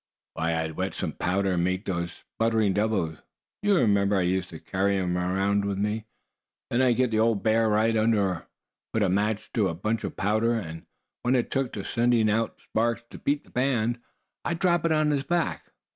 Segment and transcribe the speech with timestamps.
[0.33, 3.19] "Why, I'd wet some powder, and make those sputtering 'devils'
[3.61, 6.07] you remember I used to carry around with me.
[6.71, 8.47] Then I'd get the old bear right under,
[8.93, 10.87] put a match to a bunch of the powder, and
[11.21, 13.99] when it took to sending out sparks to beat the band,
[14.43, 15.67] I'd drop it on his back.